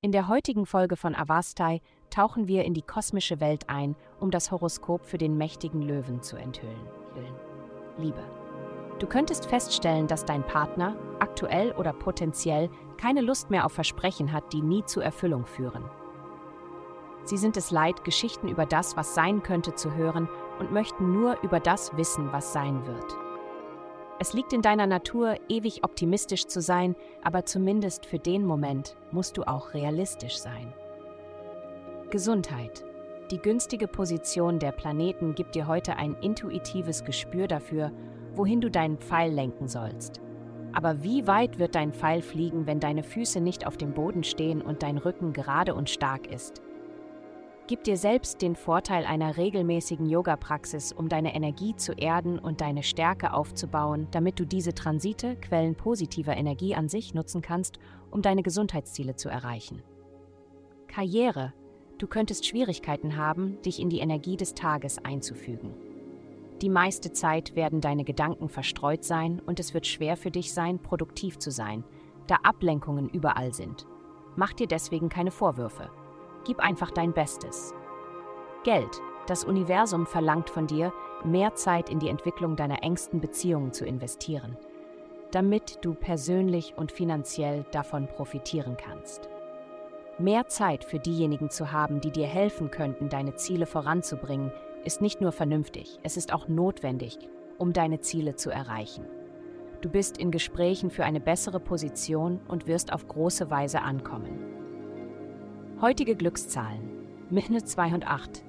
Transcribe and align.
In 0.00 0.12
der 0.12 0.28
heutigen 0.28 0.66
Folge 0.66 0.96
von 0.96 1.14
Avastai 1.14 1.80
tauchen 2.10 2.46
wir 2.46 2.64
in 2.64 2.74
die 2.74 2.82
kosmische 2.82 3.40
Welt 3.40 3.68
ein, 3.68 3.96
um 4.20 4.30
das 4.30 4.50
Horoskop 4.50 5.06
für 5.06 5.18
den 5.18 5.38
mächtigen 5.38 5.82
Löwen 5.82 6.22
zu 6.22 6.36
enthüllen. 6.36 6.86
Liebe. 7.98 8.22
Du 8.98 9.06
könntest 9.06 9.46
feststellen, 9.46 10.06
dass 10.06 10.24
dein 10.24 10.46
Partner, 10.46 10.96
aktuell 11.20 11.72
oder 11.72 11.92
potenziell, 11.92 12.70
keine 12.96 13.22
Lust 13.22 13.50
mehr 13.50 13.64
auf 13.64 13.72
Versprechen 13.72 14.32
hat, 14.32 14.52
die 14.52 14.62
nie 14.62 14.84
zur 14.84 15.02
Erfüllung 15.02 15.46
führen. 15.46 15.84
Sie 17.24 17.38
sind 17.38 17.56
es 17.56 17.70
leid, 17.70 18.04
Geschichten 18.04 18.48
über 18.48 18.66
das, 18.66 18.96
was 18.96 19.14
sein 19.14 19.42
könnte, 19.42 19.74
zu 19.74 19.94
hören 19.94 20.28
und 20.58 20.72
möchten 20.72 21.12
nur 21.12 21.40
über 21.42 21.60
das 21.60 21.96
wissen, 21.96 22.32
was 22.32 22.52
sein 22.52 22.86
wird. 22.86 23.23
Es 24.24 24.32
liegt 24.32 24.54
in 24.54 24.62
deiner 24.62 24.86
Natur, 24.86 25.36
ewig 25.50 25.84
optimistisch 25.84 26.46
zu 26.46 26.62
sein, 26.62 26.96
aber 27.22 27.44
zumindest 27.44 28.06
für 28.06 28.18
den 28.18 28.46
Moment 28.46 28.96
musst 29.10 29.36
du 29.36 29.42
auch 29.42 29.74
realistisch 29.74 30.38
sein. 30.38 30.72
Gesundheit. 32.08 32.86
Die 33.30 33.36
günstige 33.36 33.86
Position 33.86 34.58
der 34.58 34.72
Planeten 34.72 35.34
gibt 35.34 35.54
dir 35.54 35.66
heute 35.66 35.96
ein 35.96 36.16
intuitives 36.22 37.04
Gespür 37.04 37.48
dafür, 37.48 37.92
wohin 38.34 38.62
du 38.62 38.70
deinen 38.70 38.96
Pfeil 38.96 39.30
lenken 39.30 39.68
sollst. 39.68 40.22
Aber 40.72 41.02
wie 41.02 41.26
weit 41.26 41.58
wird 41.58 41.74
dein 41.74 41.92
Pfeil 41.92 42.22
fliegen, 42.22 42.66
wenn 42.66 42.80
deine 42.80 43.02
Füße 43.02 43.42
nicht 43.42 43.66
auf 43.66 43.76
dem 43.76 43.92
Boden 43.92 44.24
stehen 44.24 44.62
und 44.62 44.82
dein 44.82 44.96
Rücken 44.96 45.34
gerade 45.34 45.74
und 45.74 45.90
stark 45.90 46.28
ist? 46.28 46.62
Gib 47.66 47.82
dir 47.84 47.96
selbst 47.96 48.42
den 48.42 48.56
Vorteil 48.56 49.06
einer 49.06 49.38
regelmäßigen 49.38 50.06
Yoga-Praxis, 50.06 50.92
um 50.92 51.08
deine 51.08 51.34
Energie 51.34 51.74
zu 51.74 51.92
erden 51.94 52.38
und 52.38 52.60
deine 52.60 52.82
Stärke 52.82 53.32
aufzubauen, 53.32 54.06
damit 54.10 54.38
du 54.38 54.44
diese 54.44 54.74
Transite, 54.74 55.36
Quellen 55.36 55.74
positiver 55.74 56.36
Energie 56.36 56.74
an 56.74 56.90
sich 56.90 57.14
nutzen 57.14 57.40
kannst, 57.40 57.78
um 58.10 58.20
deine 58.20 58.42
Gesundheitsziele 58.42 59.16
zu 59.16 59.30
erreichen. 59.30 59.82
Karriere. 60.88 61.54
Du 61.96 62.06
könntest 62.06 62.44
Schwierigkeiten 62.44 63.16
haben, 63.16 63.62
dich 63.62 63.80
in 63.80 63.88
die 63.88 64.00
Energie 64.00 64.36
des 64.36 64.52
Tages 64.52 65.02
einzufügen. 65.02 65.72
Die 66.60 66.68
meiste 66.68 67.12
Zeit 67.12 67.56
werden 67.56 67.80
deine 67.80 68.04
Gedanken 68.04 68.50
verstreut 68.50 69.04
sein 69.04 69.40
und 69.40 69.58
es 69.58 69.72
wird 69.72 69.86
schwer 69.86 70.18
für 70.18 70.30
dich 70.30 70.52
sein, 70.52 70.80
produktiv 70.80 71.38
zu 71.38 71.50
sein, 71.50 71.82
da 72.26 72.36
Ablenkungen 72.42 73.08
überall 73.08 73.54
sind. 73.54 73.86
Mach 74.36 74.52
dir 74.52 74.66
deswegen 74.66 75.08
keine 75.08 75.30
Vorwürfe. 75.30 75.90
Gib 76.44 76.60
einfach 76.60 76.90
dein 76.90 77.12
Bestes. 77.12 77.74
Geld. 78.64 79.00
Das 79.26 79.44
Universum 79.44 80.06
verlangt 80.06 80.50
von 80.50 80.66
dir, 80.66 80.92
mehr 81.24 81.54
Zeit 81.54 81.88
in 81.88 81.98
die 81.98 82.08
Entwicklung 82.08 82.56
deiner 82.56 82.82
engsten 82.82 83.20
Beziehungen 83.20 83.72
zu 83.72 83.86
investieren, 83.86 84.58
damit 85.30 85.78
du 85.82 85.94
persönlich 85.94 86.74
und 86.76 86.92
finanziell 86.92 87.64
davon 87.72 88.06
profitieren 88.06 88.76
kannst. 88.76 89.30
Mehr 90.18 90.46
Zeit 90.46 90.84
für 90.84 90.98
diejenigen 90.98 91.48
zu 91.48 91.72
haben, 91.72 92.00
die 92.00 92.12
dir 92.12 92.26
helfen 92.26 92.70
könnten, 92.70 93.08
deine 93.08 93.34
Ziele 93.34 93.64
voranzubringen, 93.64 94.52
ist 94.84 95.00
nicht 95.00 95.22
nur 95.22 95.32
vernünftig, 95.32 95.98
es 96.02 96.18
ist 96.18 96.32
auch 96.32 96.46
notwendig, 96.46 97.18
um 97.56 97.72
deine 97.72 98.00
Ziele 98.00 98.36
zu 98.36 98.50
erreichen. 98.50 99.06
Du 99.80 99.88
bist 99.88 100.18
in 100.18 100.30
Gesprächen 100.30 100.90
für 100.90 101.04
eine 101.04 101.20
bessere 101.20 101.60
Position 101.60 102.40
und 102.46 102.66
wirst 102.66 102.92
auf 102.92 103.08
große 103.08 103.50
Weise 103.50 103.82
ankommen. 103.82 104.53
Heutige 105.84 106.16
Glückszahlen. 106.16 106.80
Minne 107.28 107.62
208. 107.62 108.42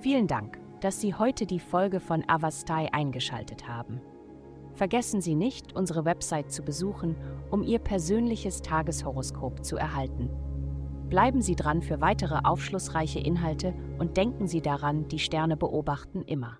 Vielen 0.00 0.26
Dank, 0.26 0.58
dass 0.82 1.00
Sie 1.00 1.14
heute 1.14 1.46
die 1.46 1.58
Folge 1.58 2.00
von 2.00 2.22
Avastai 2.28 2.92
eingeschaltet 2.92 3.66
haben. 3.66 4.02
Vergessen 4.74 5.22
Sie 5.22 5.34
nicht, 5.34 5.74
unsere 5.74 6.04
Website 6.04 6.52
zu 6.52 6.62
besuchen, 6.62 7.16
um 7.50 7.62
Ihr 7.62 7.78
persönliches 7.78 8.60
Tageshoroskop 8.60 9.64
zu 9.64 9.78
erhalten. 9.78 10.28
Bleiben 11.08 11.40
Sie 11.40 11.56
dran 11.56 11.80
für 11.80 12.02
weitere 12.02 12.40
aufschlussreiche 12.44 13.20
Inhalte 13.20 13.72
und 13.98 14.18
denken 14.18 14.46
Sie 14.46 14.60
daran, 14.60 15.08
die 15.08 15.18
Sterne 15.18 15.56
beobachten 15.56 16.20
immer. 16.20 16.58